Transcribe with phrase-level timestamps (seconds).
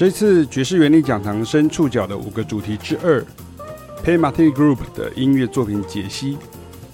[0.00, 3.22] 这次爵士原力讲堂深触角的五个主题之二
[4.02, 6.38] ，Pay Martin Group 的音乐作品解析，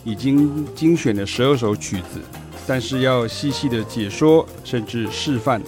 [0.02, 2.20] 已经精选了十二首曲子，
[2.66, 5.62] 但是要细细的解说甚至示范，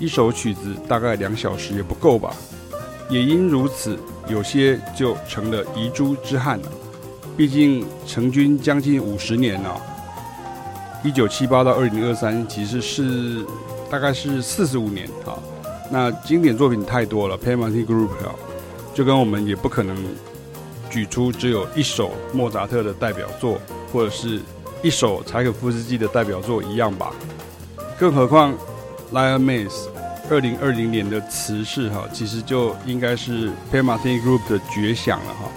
[0.00, 2.34] 一首曲子大概两小时也不够吧。
[3.08, 3.96] 也因如此，
[4.26, 6.72] 有些就成了遗珠之憾了。
[7.36, 9.80] 毕竟成军将近五十年了，
[11.04, 13.46] 一九七八到二零二三，其实是
[13.88, 15.38] 大概是四十五年啊。
[15.90, 18.34] 那经典作品太多了，Pat Metheny Group 啊，
[18.94, 19.96] 就跟我们也不可能
[20.90, 23.58] 举出只有一首莫扎特的代表作，
[23.92, 24.40] 或者是
[24.82, 27.12] 一首柴可夫斯基的代表作一样吧。
[27.98, 28.54] 更何况
[29.12, 29.86] ，Lion Mace
[30.30, 35.48] 二零二零年的辞世哈，其实就应该是 Pat Metheny Group 的绝响了哈。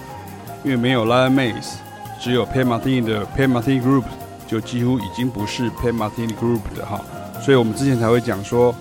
[0.64, 1.74] 因为没有 Lion Mace，
[2.20, 4.04] 只有 Pat Metheny 的 Pat Metheny Group
[4.46, 7.04] 就几乎已经不是 Pat Metheny Group 的哈。
[7.40, 8.74] 所以我们之前才会讲说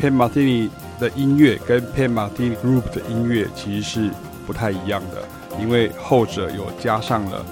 [0.00, 0.70] Pan Martini
[1.04, 4.10] 的音乐跟 Pan Martin Group 的音乐其实是
[4.46, 5.22] 不太一样的，
[5.60, 7.44] 因为后者有加上了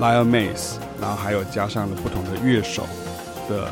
[0.00, 2.86] Lion Mace，然后还有加上了不同的乐手
[3.50, 3.70] 的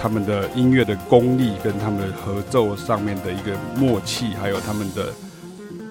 [0.00, 5.12] 他们的音乐的功力跟他们的合奏上面的一个默契，还有他们的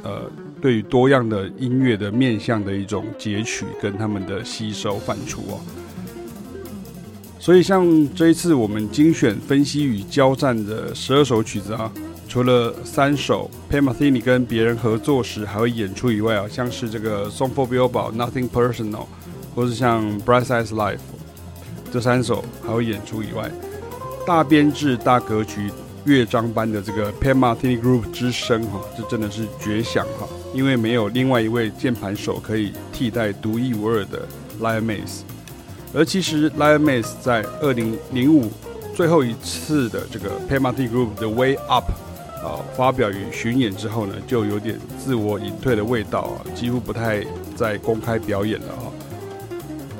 [0.03, 0.21] 呃
[0.61, 5.59] 对于多样的音乐的面向的一种截取跟他们的吸收反刍哦。
[7.37, 11.91] 所以像这一次我们精选分析与交战的十二首曲子啊。
[12.29, 19.07] 除了三首 Pat Metheny 跟别人合作时还会演出以外啊，像是这个 Song for Billboard Nothing Personal，
[19.55, 20.99] 或是像 Bright Side Life
[21.91, 23.49] 这三首还会演出以外，
[24.27, 25.71] 大编制大格局
[26.05, 34.27] 乐章般的这个 Pat Metheny Group 之声哈，这真的是绝响哈，因为没有另外一位键盘手可以替代独一无二的
[34.61, 35.21] Lion Maze
[35.95, 38.51] 而其实 Lion Maze 在二零零五
[38.93, 41.85] 最后一次的这个 Pat Metheny Group 的 Way Up。
[42.43, 47.23] 啊，发表与巡演之后呢，就有点自我隐退的味道啊，几乎不太
[47.55, 48.85] 再公开表演了啊。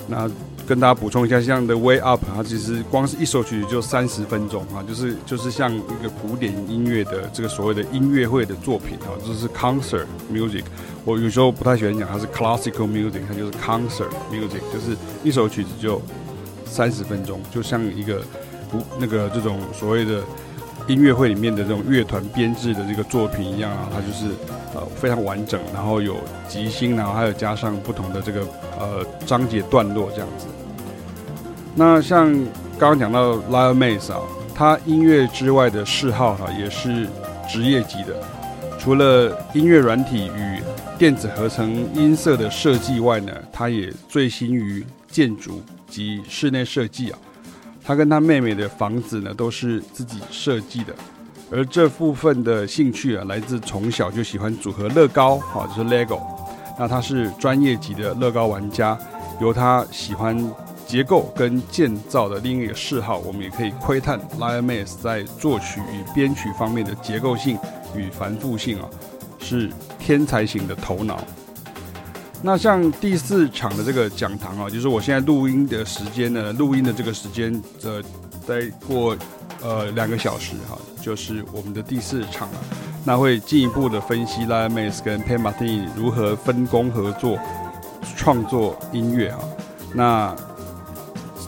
[0.08, 0.32] 那
[0.66, 10.64] 跟大家补充一下，像《The Way Up》它其实光是一首曲子就三十分钟啊，就是就是像一个古典音乐的这个所谓的音乐会的作品啊，就是 concert music。
[11.06, 16.02] 我有时候不太喜欢讲它是 classical music，它就是 concert music，就是一首曲子就
[16.66, 18.22] 三十分钟，就像一个
[18.72, 20.24] 古那个这种所谓的。
[20.90, 24.34] 音乐会里面的这种乐团编制的这个作品一样啊，它就是
[24.74, 26.18] 呃非常完整，然后有
[26.48, 28.42] 即兴，然后还有加上不同的这个
[28.80, 30.48] 呃章节段落这样子。
[31.76, 32.34] 那像
[32.80, 34.20] 刚刚讲到 Lionel Mace 啊，
[34.56, 37.08] 他音乐之外的嗜好哈、也是
[37.48, 38.16] 职业级的，
[38.80, 40.60] 除了音乐软体与
[40.98, 47.20] 电子合成音色的设计外呢，他也醉心于建筑及室内设计啊。
[47.90, 50.94] 他跟他妹妹的房子呢，都是自己设计的，
[51.52, 56.22] 而这部分的兴趣啊，来自从小就喜欢组合乐高，好，就是 Lego。
[56.78, 58.96] 那他是专业级的乐高玩家，
[59.42, 60.40] 由他喜欢
[60.86, 67.58] 结构跟建造的另一个嗜好，我们也可以窥探 lion mace 在作曲与编曲方面的结构性
[67.96, 68.86] 与繁复性啊，
[69.40, 69.68] 是
[69.98, 71.24] 天才型的头脑。
[72.42, 78.02] 那像第四场的这个讲堂啊，就是我现在录音的时间呢，录音的这个时间，呃，
[78.48, 79.16] 再过
[79.62, 82.58] 呃两个小时哈，就是我们的第四场了。
[83.04, 87.38] 那会进一步的分析 Lionel Mace 跟 Pat Martin 如何分工合作
[88.16, 89.40] 创作音乐哈。
[89.94, 90.36] 那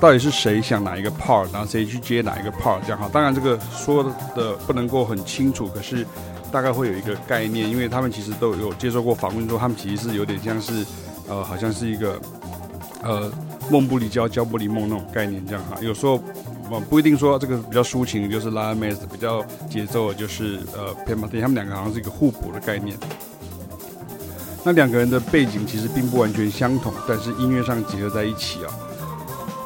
[0.02, 3.10] 到底是谁想哪一个 part，然后谁去接哪一个 part 这样哈？
[3.14, 4.04] 当然这个说
[4.36, 6.06] 的不能够很清楚，可是。
[6.52, 10.86] 大概会有一个概念，因为他们其实都有接受过访问，说他们其实是有点像是，
[11.30, 12.20] 呃，好像是一个，
[13.02, 13.32] 呃，
[13.70, 15.78] 梦不离焦，焦不离梦那种概念这样哈。
[15.82, 16.22] 有时候，
[16.70, 22.98] 呃，不一定说这个比较抒情，就是 Lionel Mace 比较节奏，就是呃 Pat Metheny 他们两个好像是一个互补的概念。
[24.64, 28.70] 那两个人的背景其实并不完全相同，但是音乐上结合在一起啊，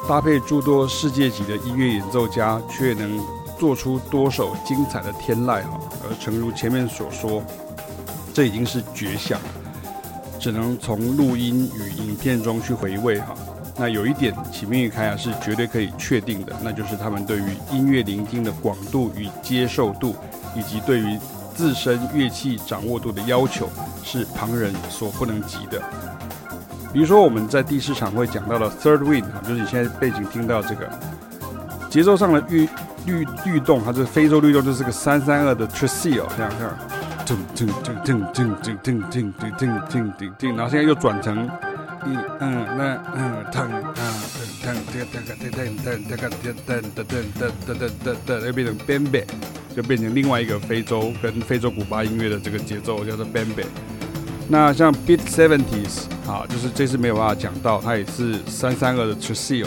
[0.08, 3.20] 搭配诸多世界级的音乐演奏家，却能。
[3.58, 7.42] 做出多首精彩的天籁哈，而诚如前面所说，
[8.32, 9.40] 这已经是绝响，
[10.38, 13.34] 只能从录音与影片中去回味哈。
[13.78, 20.14] 那有一点，启明与凯雅是绝对可以确定的，那就是他们对于音乐聆听的广度与接受度，
[20.54, 21.18] 以及对于
[21.54, 23.68] 自身乐器掌握度的要求，
[24.02, 25.82] 是旁人所不能及的。
[26.92, 30.88] 比如说，我们在第四场会讲到的 Third Wind 哈，就是你现在背景听到这个
[31.90, 32.68] 节奏上的律。
[33.06, 36.76] 律律动，它是非洲律动，就是个三三二的 Tresillo 这样这样，
[37.24, 41.44] 噔噔噔噔噔噔噔噔噔噔噔噔，然后现在又转成
[42.04, 43.94] 一嗯那嗯噔啊
[44.62, 45.58] 噔噔这个这个这个
[46.08, 49.24] 这个这个噔噔噔噔噔噔噔噔，又变成 Bembe，
[49.74, 53.64] 就变成另外一个非洲跟非洲古巴音乐的这个节奏，叫做 Bembe。
[54.48, 59.66] 那像 Beat Seventies 啊，就是这次没有办法讲到，它也是三三二的 Tresillo，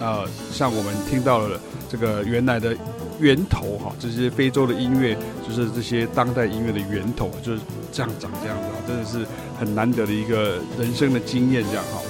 [0.00, 2.74] 呃，像我们听到了这个原来的
[3.20, 5.14] 源头哈，这些非洲的音乐
[5.46, 7.60] 就是这些当代音乐的源头，就是
[7.92, 9.26] 这样长这样子，真的是
[9.58, 12.00] 很难得的一个人生的经验这样哈。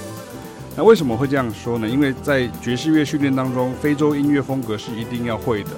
[0.77, 1.87] 那为什么会这样说呢？
[1.87, 5.71] 因为在爵士乐训练当中，非洲音乐风格是一定要会的。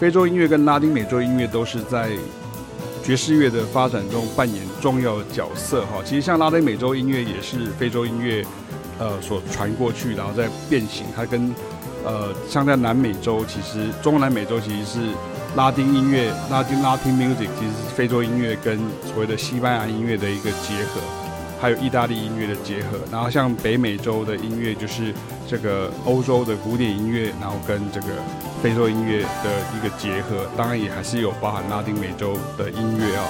[0.00, 2.10] 非洲音乐跟拉丁美洲音乐都是在
[3.04, 6.02] 爵士乐的发展中扮演重要的角色哈。
[6.02, 8.42] 其实像拉丁美洲音乐也是非洲音乐
[8.98, 11.06] 呃所传过去，然后再变形。
[11.14, 11.54] 它跟
[12.04, 14.98] 呃像在南美洲，其实中南美洲其实是
[15.56, 21.00] 拉丁音乐，拉丁拉丁 music 其实是非洲音乐跟所谓的西班牙音乐的一个结合，
[21.60, 22.98] 还有意大利音乐的结合。
[23.10, 25.12] 然后像北美洲的音乐就是
[25.48, 28.08] 这个欧洲的古典音乐，然后跟这个。
[28.62, 33.26] 非洲音乐的一个结合，当然也还是有包含拉丁美洲的音乐啊，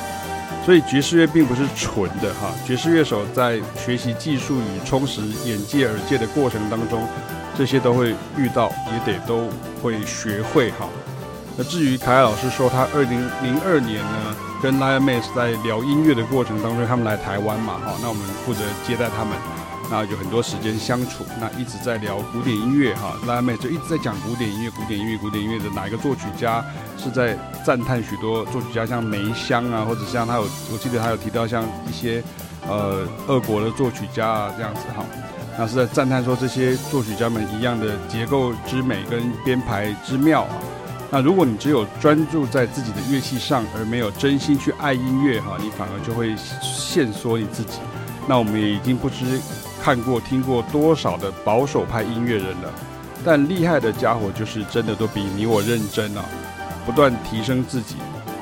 [0.64, 2.52] 所以爵士乐并不是纯的哈。
[2.64, 7.06] 爵士乐手在学习技术与充实眼界耳界的过程当中，
[7.56, 9.48] 这些都会遇到，也得都
[9.82, 10.88] 会学会哈。
[11.56, 19.36] 那至于凯凯老师说，他二零零二年呢，跟 Lion Mates 在聊音乐的过程当中，他们来台湾嘛哈，那我们负责接待他们。
[19.92, 26.64] 那有很多时间相处，那一直在聊古典音乐哈，拉妹就一直在讲古典音乐，古典音乐，古典音乐的哪一个作曲家
[26.96, 32.24] 是在赞叹许多作曲家，像梅香啊，或者像他有，我记得他有提到像一些
[32.66, 35.04] 呃俄国的作曲家啊这样子哈，
[35.58, 40.56] 那是在赞叹说这些作曲家们一样的结构之美跟编排之妙啊。
[41.10, 47.78] 那如果你只有专注在自己的乐器上，而没有真心去爱音乐哈，你反而就会限缩你自己。
[48.26, 49.38] 那我们也已经不知。
[49.82, 52.73] 看过听过多少的保守派音乐人了，
[53.25, 56.25] 但厉害的家伙就是真的都比你我认真啊！
[56.87, 57.96] 不断提升自己，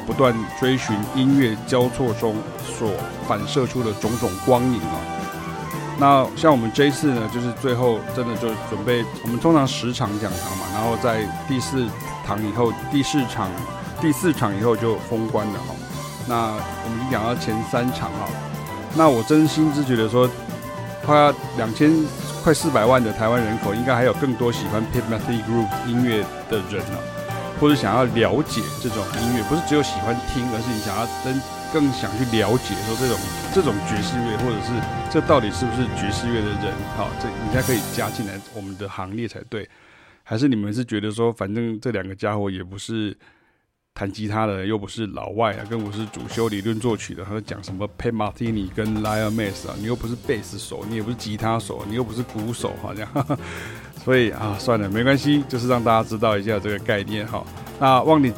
[0.06, 2.90] 不断追寻音乐交错中所
[3.26, 5.00] 反射出的种种光影啊！
[5.98, 11.88] 那像我们这一次呢，就是最后真的就准备，我们通常十场讲堂嘛，然后在第四
[12.26, 13.48] 堂以后，第四场
[13.98, 15.74] 第四场以后就封关了哈。
[16.28, 16.52] 那
[16.84, 18.28] 我们已经讲到前三场哈，
[18.94, 20.28] 那我真心是觉得说。
[21.10, 21.90] 快两千
[22.40, 26.98] 快四百万的台湾人口，应该还有更多喜欢 Pip m a t h e Group 音乐的人呢、
[27.58, 31.42] 或者想要了解这种音乐，不是只有喜欢听，而是你想要真
[31.72, 33.18] 更想去了解说这种
[33.52, 34.70] 这种爵士乐，或者是
[35.10, 39.68] 这到底是不是爵士乐的人，好，这你才可以加进来我们的行列才对。
[40.22, 43.16] 还是你们是觉得说，反正这两个家伙也不是。
[43.92, 53.06] 弹吉他的又不是老外啊，更不是主修理论作曲的，他讲什么 Pat Martini 跟 Lion Maize 啊，你又不是贝斯手，你也不是吉他手，你又不是鼓手，好像，
[54.02, 57.44] 所以啊，算了，没关系，就是让大家知道一下这个概念哈。
[57.78, 58.32] 那忘你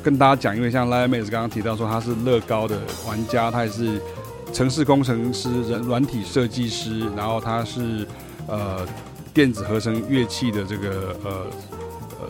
[0.00, 2.78] 跟大家讲，因为像 Lion Maize 刚刚提到说他是乐高的
[3.08, 4.00] 玩家，他也是
[4.52, 8.06] 城市工程师、人软体设计师，然后他是
[8.46, 8.86] 呃
[9.34, 11.46] 电子合成乐器的这个呃。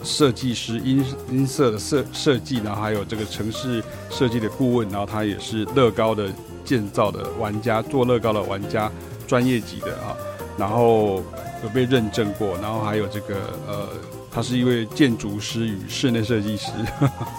[0.02, 6.28] 设计师音音色的设设计，然后还有这个城市设计的顾问，然后他也是乐高的
[6.64, 8.90] 建造的玩家，做乐高的玩家，
[9.26, 10.16] 专业级的啊，
[10.56, 11.22] 然后
[11.62, 13.34] 有被认证过，然后还有这个
[13.66, 13.88] 呃，
[14.30, 16.68] 他是一位建筑师与室内设计师，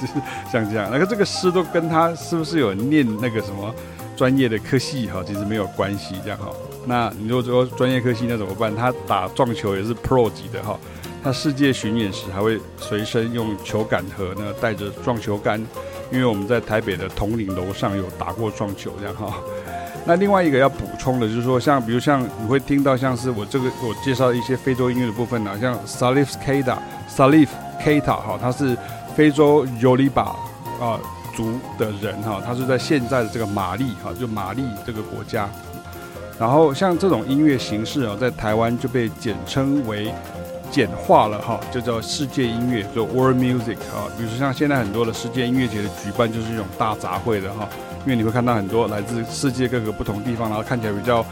[0.01, 0.13] 就 是
[0.51, 3.73] 像这样，那个这个师都跟他是不是有念那个什么
[4.15, 6.51] 专业的科系哈，其实没有关系这样哈。
[6.85, 8.75] 那你如果说专业科系那怎么办？
[8.75, 10.79] 他打撞球也是 Pro 级的哈。
[11.23, 15.59] 他世界巡演时还会随身用球杆盒呢，带着撞球杆，
[16.11, 19.35] 因为我们在台北的统领楼上有打过撞球，这样哈。
[20.03, 27.49] 那另外一个要补充的就是说，像比如像你会听到像是我这个我介绍一些非洲音乐的部分呢，像 Salif Keita、Salif
[27.79, 28.75] k e t a 哈，他是
[29.15, 30.35] 非洲 Yoruba
[30.79, 30.99] 啊
[31.35, 35.47] 族的人哈，他是在现在的这个马利哈，就马利这个国家。
[36.39, 40.11] 然后像这种音乐形式啊，在台湾就被简称为。
[40.71, 44.07] 简化了哈，就叫世界音乐，就 World Music 啊。
[44.17, 47.67] 比如说像现在很多的世界音乐节的举办，就是一种大杂烩的哈。
[48.03, 51.23] 因为你会看到很多来自世界各个不同地方，然后看起来比较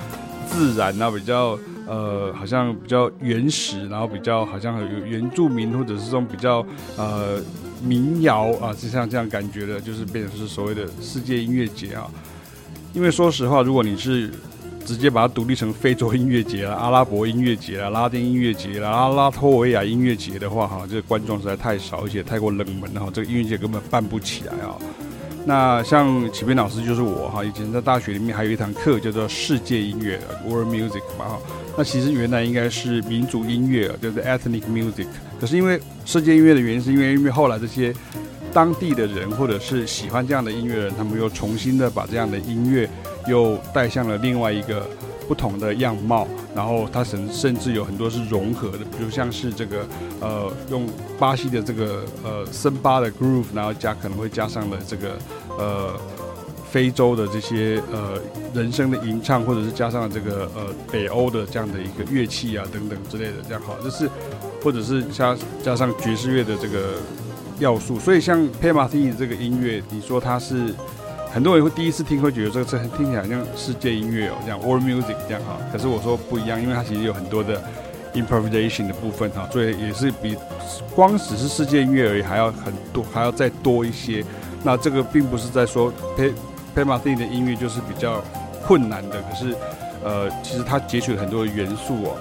[0.48, 6.64] 自然啊，比较呃，好像比较原始，然后比较好像有原住民或者是这种比较
[6.96, 7.42] 呃
[7.82, 12.06] 民谣啊，就像这样感觉的，就是变成是所谓的世界音乐节啊。
[12.94, 14.32] 因为说实话，如果你是
[14.90, 24.76] 直接把它独立成非洲音乐节了、阿拉伯音乐节了、拉丁音乐节了、阿拉脱维亚音乐节的话，哈，这个观众实在太少，而且太过冷门哈，这个音乐节根本办不起来啊。
[25.46, 31.40] 那像启斌老师就是我哈，以前在大学里面还有一堂课叫做世界音乐 （World Music） 嘛哈。
[31.78, 35.06] 那其实原来应该是民族音乐，就是 Ethnic Music。
[35.40, 37.94] 可是因为世界音乐的原因，是因为因为后来这些
[38.54, 42.90] 当地的人或者是喜欢这样的音乐人，他们又重新的把这样的音乐
[43.28, 44.88] 又带向了另外一个
[45.28, 46.28] 不同的样貌。
[46.56, 49.88] 然后它甚甚至有很多是融合的，比如像是这个
[50.20, 50.88] 呃用
[51.18, 55.18] 巴西的这个呃森巴的 groove，然后加可能会加上了这个
[55.58, 55.96] 呃。
[56.72, 58.22] 非洲的这些呃
[58.54, 64.08] 人声的吟唱，或者是加上这个呃北欧的这样的一个乐器啊等等之类的，这样好，就是
[64.64, 66.98] 或者是加加上爵士乐的这个
[67.60, 70.74] 要素，所以像 Pat Metheny 这个音乐，你说它是
[71.32, 77.62] 很多人会第一次听会觉得这个车听起来像世界音乐哦，这样 World Music 这样哈，可是我说不一样，因为它其实有很多的
[78.14, 80.36] improvisation 的部分哈，所以也是比
[80.96, 84.26] 光只是世界音乐而已还要很多，还要再多一些。
[84.64, 86.34] 那这个并不是在说 Pat
[86.76, 88.24] Pat Metheny 的音乐就是比较
[88.66, 89.56] 困难的，可是，
[90.04, 92.18] 呃，其实它截取了很多的元素哦。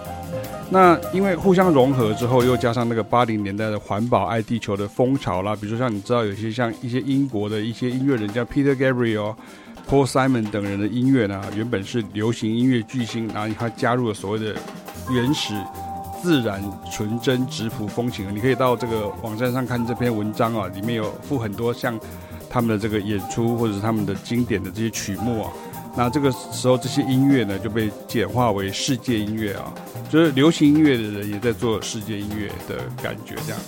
[0.71, 9.35] 那因为互相融合之后，又加上那个八零年代的环保爱地球的风潮啦，比如说像你知道有些像一些英国的一些音乐人，叫 Peter Gabriel、
[9.89, 14.55] Paul Simon 等人的音乐呢，原本是流行音乐巨星，然后他加入了所谓的
[15.11, 15.55] 原始、
[16.23, 18.35] 自然、纯真、质朴风情。
[18.35, 21.99] 你可以到这个网站上看这篇文章啊，里面有附很多像。
[22.51, 25.53] 他们的这个演出，或者是他们的经典的这些曲目啊，
[25.97, 29.73] 那这个时候这些音乐呢就被简化为世界音乐啊，
[30.09, 33.61] 就是流行音乐的人也在做世界音乐的感觉这样。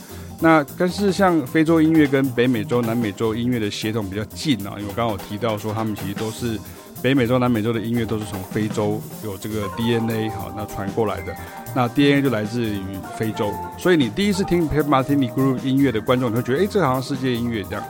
[0.43, 6.59] 那但是像非洲音乐跟北美洲、南美洲音乐的协同比较近啊，因为我刚刚有提到说他们其实都是
[7.03, 11.35] 北美洲、南美洲的音乐都是从非洲有这个 DNA 好，那传过来的，
[11.75, 12.81] 那 DNA 就来自于
[13.19, 17.85] 非洲，所以你第一次听 Pat Metheny Group 音乐的观众，你会觉得哎，这好像世界音乐这样。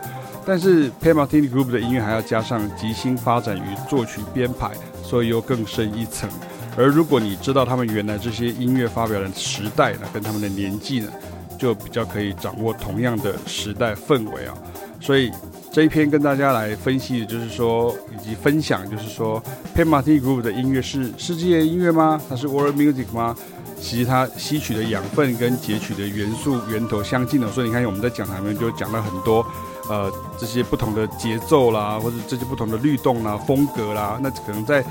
[0.50, 6.28] 但是 Pat Metheny Group 的音乐还要加上即兴发展与作曲编排，所以又更深一层。
[6.76, 11.08] 而如果你知道他们原来这些音乐发表的时代呢，跟他们的年纪呢，
[11.56, 14.52] 就比较可以掌握同样的时代氛围啊。
[15.00, 15.30] 所以
[15.70, 19.40] 这一篇跟大家来分析的就是说，以及分享就是说
[19.76, 22.20] ，Pat Metheny Group 的音乐是世界音乐吗？
[22.28, 23.36] 它是 World Music 吗？
[23.80, 29.46] 其实它吸取的养分跟截取的元素源头相近的，所以你看我们在讲台里面就讲了很多。
[29.90, 34.84] 呃，这些不同的节奏啦，或者这些不同的律动啦、风格啦，那可能在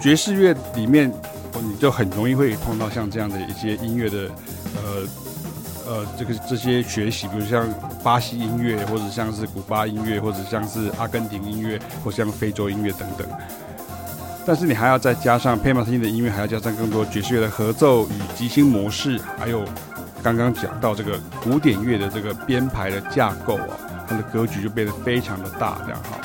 [0.00, 1.12] 爵士乐里面，
[1.60, 4.30] 你就很容易会碰到像这样的一些音乐的，
[4.76, 5.02] 呃
[5.84, 7.66] 呃，这个这些学习，比如像
[8.04, 13.26] 巴西音乐，或者像是古巴音乐，或者像是阿根廷音乐，或像非洲音乐等等。
[14.46, 19.64] 但是你还要再加上 Pat Metheny 的音乐，还要加上更多爵士乐的合奏与即兴模式，还有
[20.22, 23.74] 刚刚讲到这个古典乐的这个编排的架构啊。
[24.08, 26.18] 它的格局就变得非常的大，这样哈。